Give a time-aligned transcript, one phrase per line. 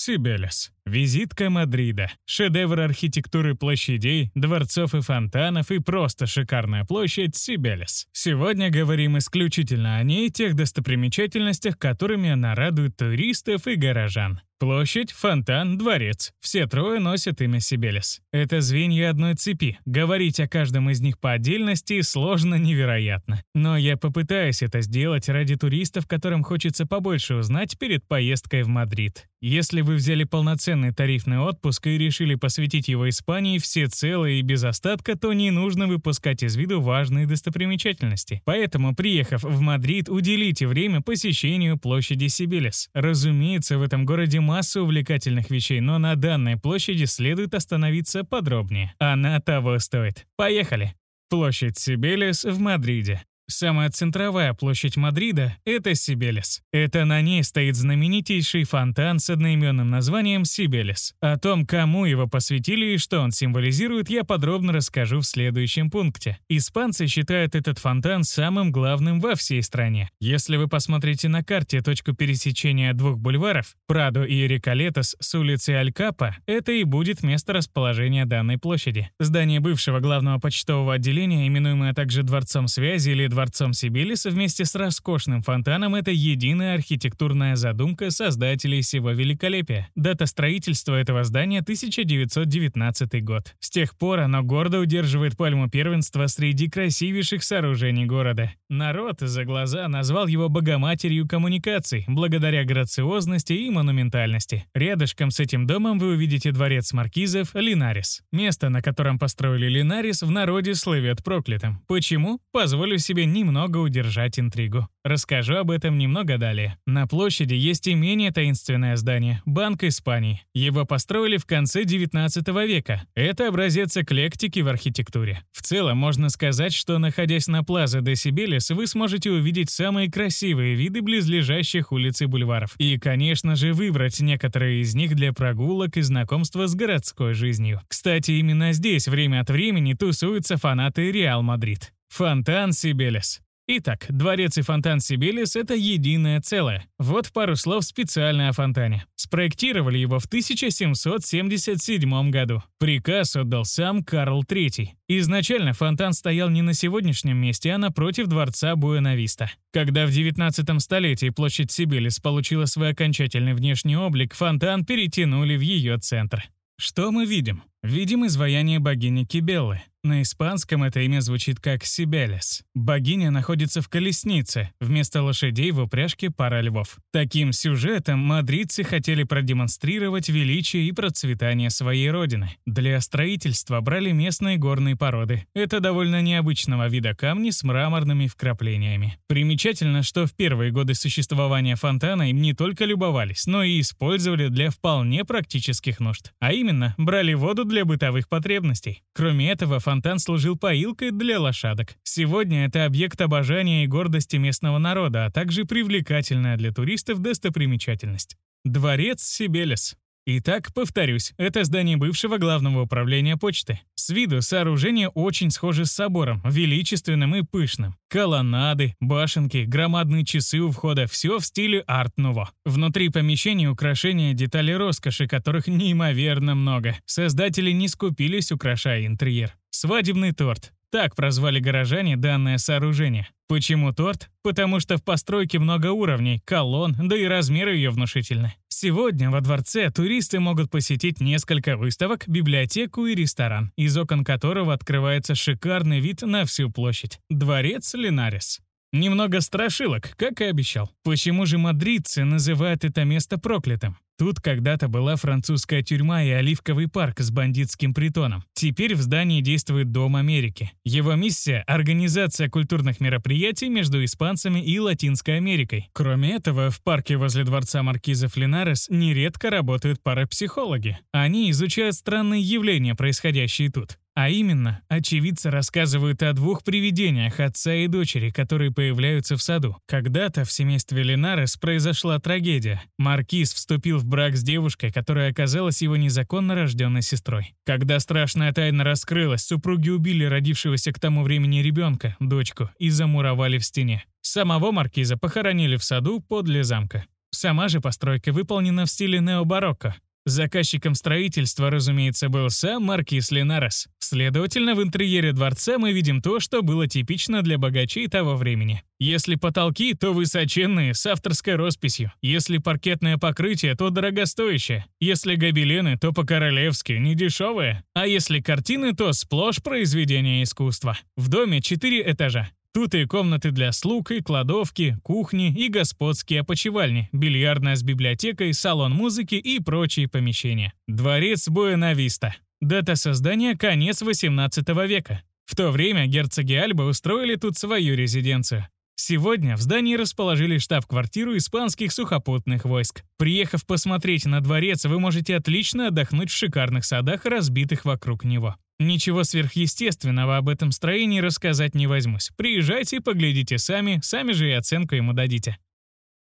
[0.00, 0.72] Сибелес.
[0.90, 2.10] Визитка Мадрида.
[2.26, 8.08] Шедевр архитектуры площадей, дворцов и фонтанов и просто шикарная площадь Сибелес.
[8.10, 14.40] Сегодня говорим исключительно о ней, тех достопримечательностях, которыми она радует туристов и горожан.
[14.60, 16.32] Площадь, фонтан, дворец.
[16.38, 18.20] Все трое носят имя Сибелес.
[18.30, 19.78] Это звенья одной цепи.
[19.86, 23.42] Говорить о каждом из них по отдельности сложно невероятно.
[23.54, 29.28] Но я попытаюсь это сделать ради туристов, которым хочется побольше узнать перед поездкой в Мадрид.
[29.40, 35.16] Если вы взяли полноценный тарифный отпуск и решили посвятить его Испании всецело и без остатка,
[35.16, 38.42] то не нужно выпускать из виду важные достопримечательности.
[38.44, 42.88] Поэтому, приехав в Мадрид, уделите время посещению площади Сибелес.
[42.94, 48.94] Разумеется, в этом городе масса увлекательных вещей, но на данной площади следует остановиться подробнее.
[48.98, 50.26] Она того стоит.
[50.36, 50.94] Поехали!
[51.28, 53.22] Площадь Сибелес в Мадриде.
[53.50, 56.62] Самая центровая площадь Мадрида— это Сибелес.
[56.72, 61.14] Это на ней стоит знаменитейший фонтан с одноименным названием Сибелес.
[61.20, 66.38] О том, кому его посвятили и что он символизирует, я подробно расскажу в следующем пункте.
[66.48, 70.10] Испанцы считают этот фонтан самым главным во всей стране.
[70.20, 76.36] Если вы посмотрите на карте точку пересечения двух бульваров, Прадо и Риколетос с улицы Алькапа,
[76.46, 79.10] это и будет место расположения данной площади.
[79.18, 84.74] Здание бывшего главного почтового отделения, именуемое также Дворцом связи или Дворцом дворцом Сибилиса вместе с
[84.74, 89.88] роскошным фонтаном— это единая архитектурная задумка создателей всего великолепия.
[89.94, 93.54] Дата строительства этого здания— 1919 год.
[93.58, 98.52] С тех пор оно гордо удерживает пальму первенства среди красивейших сооружений города.
[98.68, 104.66] Народ за глаза назвал его богоматерью коммуникаций, благодаря грациозности и монументальности.
[104.74, 108.20] Рядышком с этим домом вы увидите дворец маркизов Линарис.
[108.32, 111.80] Место, на котором построили Линарис, в народе слывет проклятым.
[111.88, 112.38] Почему?
[112.52, 114.88] Позволю себе немного удержать интригу.
[115.02, 116.76] Расскажу об этом немного далее.
[116.86, 120.42] На площади есть и менее таинственное здание– Банк Испании.
[120.52, 123.04] Его построили в конце 19 века.
[123.14, 125.42] Это образец эклектики в архитектуре.
[125.52, 130.74] В целом, можно сказать, что, находясь на Плаза де Сибелес, вы сможете увидеть самые красивые
[130.74, 132.74] виды близлежащих улиц и бульваров.
[132.76, 137.80] И, конечно же, выбрать некоторые из них для прогулок и знакомства с городской жизнью.
[137.88, 141.92] Кстати, именно здесь время от времени тусуются фанаты Реал Мадрид.
[142.10, 143.40] Фонтан Сибелес.
[143.68, 146.84] Итак, дворец и фонтан Сибелис— это единое целое.
[146.98, 149.06] Вот пару слов специально о фонтане.
[149.14, 152.64] Спроектировали его в 1777 году.
[152.80, 154.88] Приказ отдал сам Карл III.
[155.06, 159.52] Изначально фонтан стоял не на сегодняшнем месте, а напротив дворца Буэнависта.
[159.72, 165.96] Когда в 19 столетии площадь Сибелис получила свой окончательный внешний облик, фонтан перетянули в ее
[165.98, 166.42] центр.
[166.76, 167.62] Что мы видим?
[167.82, 169.82] Видим изваяние богини Кибеллы.
[170.02, 172.62] На испанском это имя звучит как Сибелес.
[172.74, 176.96] Богиня находится в колеснице, вместо лошадей в упряжке пара львов.
[177.12, 182.56] Таким сюжетом мадридцы хотели продемонстрировать величие и процветание своей родины.
[182.64, 185.44] Для строительства брали местные горные породы.
[185.54, 189.18] Это довольно необычного вида камни с мраморными вкраплениями.
[189.26, 194.70] Примечательно, что в первые годы существования фонтана им не только любовались, но и использовали для
[194.70, 196.32] вполне практических нужд.
[196.40, 199.02] А именно, брали воду для бытовых потребностей.
[199.14, 201.96] Кроме этого, фонтан служил поилкой для лошадок.
[202.02, 208.36] Сегодня это объект обожания и гордости местного народа, а также привлекательная для туристов достопримечательность.
[208.64, 209.96] Дворец Сибелес.
[210.26, 213.80] Итак, повторюсь, это здание бывшего главного управления почты.
[214.00, 217.96] С виду сооружение очень схоже с собором, величественным и пышным.
[218.08, 222.50] Колоннады, башенки, громадные часы у входа— все в стиле арт-нуво.
[222.64, 226.96] Внутри помещения украшения детали роскоши, которых неимоверно много.
[227.04, 229.54] Создатели не скупились, украшая интерьер.
[229.68, 230.72] Свадебный торт.
[230.90, 233.28] Так прозвали горожане данное сооружение.
[233.48, 234.28] Почему торт?
[234.42, 238.54] Потому что в постройке много уровней, колонн, да и размеры ее внушительны.
[238.68, 245.36] Сегодня во дворце туристы могут посетить несколько выставок, библиотеку и ресторан, из окон которого открывается
[245.36, 247.20] шикарный вид на всю площадь.
[247.28, 248.60] Дворец Линарис.
[248.92, 250.90] Немного страшилок, как и обещал.
[251.04, 253.96] Почему же мадридцы называют это место проклятым?
[254.20, 258.44] Тут когда-то была французская тюрьма и оливковый парк с бандитским притоном.
[258.52, 260.72] Теперь в здании действует Дом Америки.
[260.84, 265.88] Его миссия— организация культурных мероприятий между испанцами и Латинской Америкой.
[265.94, 270.98] Кроме этого, в парке возле дворца маркизов Линарес нередко работают парапсихологи.
[271.12, 273.99] Они изучают странные явления, происходящие тут.
[274.14, 279.76] А именно, очевидцы рассказывают о двух привидениях отца и дочери, которые появляются в саду.
[279.86, 282.82] Когда-то в семействе Линарес произошла трагедия.
[282.98, 287.54] Маркиз вступил в брак с девушкой, которая оказалась его незаконно рожденной сестрой.
[287.64, 293.64] Когда страшная тайна раскрылась, супруги убили родившегося к тому времени ребенка, дочку, и замуровали в
[293.64, 294.04] стене.
[294.22, 297.06] Самого маркиза похоронили в саду подле замка.
[297.30, 299.94] Сама же постройка выполнена в стиле необарокко.
[300.30, 303.88] Заказчиком строительства, разумеется, был сам маркиз Ленарес.
[303.98, 308.82] Следовательно, в интерьере дворца мы видим то, что было типично для богачей того времени.
[309.00, 312.12] Если потолки, то высоченные, с авторской росписью.
[312.22, 314.86] Если паркетное покрытие, то дорогостоящее.
[315.00, 317.82] Если гобелены, то по-королевски, недешевые.
[317.94, 320.96] А если картины, то сплошь произведение искусства.
[321.16, 322.50] В доме четыре этажа.
[322.72, 328.92] Тут и комнаты для слуг, и кладовки, кухни, и господские опочивальни, бильярдная с библиотекой, салон
[328.92, 330.72] музыки и прочие помещения.
[330.86, 332.36] Дворец Буэнависта.
[332.60, 335.22] Дата создания– конец XVIII века.
[335.46, 338.68] В то время герцоги Альба устроили тут свою резиденцию.
[338.94, 343.02] Сегодня в здании расположили штаб-квартиру испанских сухопутных войск.
[343.16, 348.54] Приехав посмотреть на дворец, вы можете отлично отдохнуть в шикарных садах, разбитых вокруг него.
[348.80, 352.30] Ничего сверхъестественного об этом строении рассказать не возьмусь.
[352.38, 355.58] Приезжайте, поглядите сами, сами же и оценку ему дадите.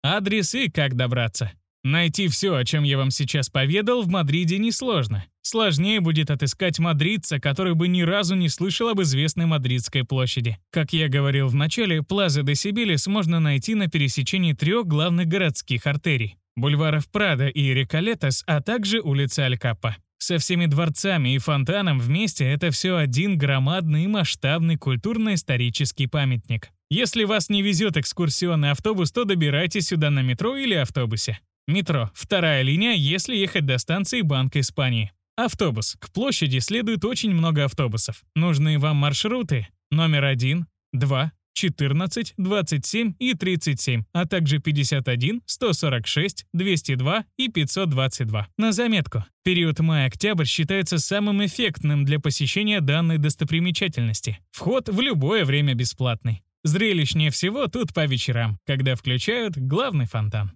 [0.02, 1.52] Адрес и как добраться.
[1.84, 5.26] Найти все, о чем я вам сейчас поведал, в Мадриде несложно.
[5.42, 10.56] Сложнее будет отыскать мадридца, который бы ни разу не слышал об известной Мадридской площади.
[10.70, 15.86] Как я говорил в начале, Плаза де Сибилис можно найти на пересечении трех главных городских
[15.86, 19.96] артерий– бульваров Прада и Реколетас, а также улицы Алькапа.
[20.18, 26.70] Со всеми дворцами и фонтаном вместе это все один громадный масштабный культурно-исторический памятник.
[26.88, 31.38] Если вас не везет экскурсионный автобус, то добирайтесь сюда на метро или автобусе.
[31.66, 35.12] Метро– вторая линия, если ехать до станции Банка Испании.
[35.36, 35.96] Автобус.
[36.00, 38.22] К площади следует очень много автобусов.
[38.34, 47.24] Нужные вам маршруты– номер 1, 2, 14, 27 и 37, а также 51, 146, 202
[47.38, 48.48] и 522.
[48.58, 54.38] На заметку, период май-октябрь считается самым эффектным для посещения данной достопримечательности.
[54.50, 56.42] Вход в любое время бесплатный.
[56.62, 60.52] Зрелищнее всего тут по вечерам, когда включают главный фонтан.